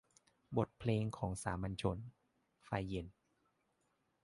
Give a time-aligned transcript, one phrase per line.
[0.57, 1.97] บทเพลงของสามัญชน-
[2.65, 3.07] ไฟเย็น